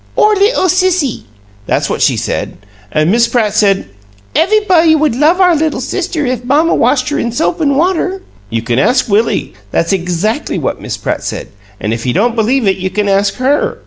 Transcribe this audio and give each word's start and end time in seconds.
'Our 0.17 0.33
'ittle 0.33 0.65
sissy'; 0.65 1.25
that's 1.67 1.87
what 1.87 2.01
she 2.01 2.17
said. 2.17 2.57
An' 2.91 3.11
Miss 3.11 3.27
Pratt 3.27 3.53
said, 3.53 3.87
'Ev'rybody 4.35 4.95
would 4.95 5.13
love 5.13 5.39
our 5.39 5.55
little 5.55 5.79
sister 5.79 6.25
if 6.25 6.43
mamma 6.43 6.73
washed 6.73 7.09
her 7.09 7.19
in 7.19 7.31
soap 7.31 7.61
an' 7.61 7.75
water!' 7.75 8.23
You 8.49 8.63
can 8.63 8.79
ask 8.79 9.07
Willie; 9.07 9.53
that's 9.69 9.93
exackly 9.93 10.57
what 10.59 10.81
Miss 10.81 10.97
Pratt 10.97 11.21
said, 11.23 11.49
an' 11.79 11.93
if 11.93 12.03
you 12.07 12.13
don't 12.13 12.35
believe 12.35 12.65
it 12.65 12.77
you 12.77 12.89
can 12.89 13.07
ask 13.07 13.35
HER. 13.35 13.77